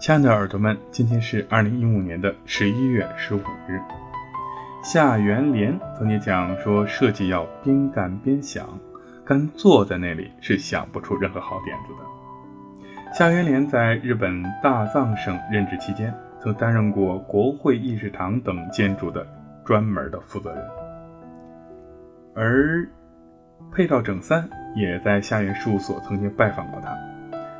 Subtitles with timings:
[0.00, 3.80] 亲爱的耳朵们，今天是二零一五年的十一月十五日。
[4.80, 8.64] 夏元莲曾经讲说，设计要边干边想，
[9.24, 13.12] 干坐在那里是想不出任何好点子的。
[13.12, 19.26] 夏元莲在日本大藏省任职期间，曾担任过国会议事堂等建筑的
[19.64, 20.64] 专门的负责人，
[22.36, 22.88] 而
[23.72, 26.96] 配照整三也在夏元事务所曾经拜访过他。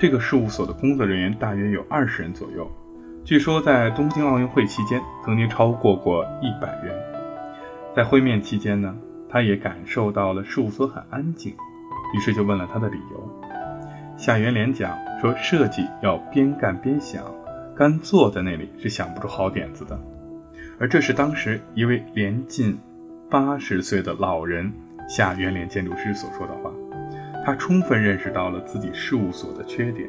[0.00, 2.66] 这个事务所的工作人员大约有二十人左右，
[3.22, 6.98] 据说在东京奥运会期间曾经超过过一百人。
[7.94, 8.96] 在会面期间呢，
[9.28, 11.52] 他也感受到了事务所很安静，
[12.16, 13.42] 于是就问了他的理由。
[14.16, 17.22] 夏元莲讲说，设计要边干边想，
[17.76, 20.00] 干坐在那里是想不出好点子的。
[20.78, 22.74] 而这是当时一位年近
[23.28, 24.72] 八十岁的老人
[25.10, 26.72] 夏元莲建筑师所说的话。
[27.50, 30.08] 他充分认识到了自己事务所的缺点，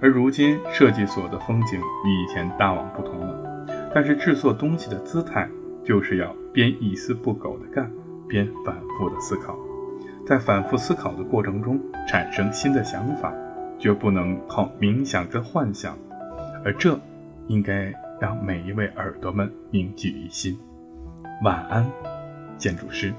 [0.00, 3.64] 而如今设计所的风景与以前大往不同了。
[3.94, 5.48] 但是制作东西的姿态
[5.84, 7.88] 就是要边一丝不苟地干，
[8.26, 9.56] 边反复的思考，
[10.26, 13.32] 在反复思考的过程中产生新的想法，
[13.78, 15.96] 绝不能靠冥想跟幻想，
[16.64, 16.98] 而这
[17.46, 20.58] 应该让每一位耳朵们铭记于心。
[21.44, 21.88] 晚安，
[22.58, 23.14] 建筑师。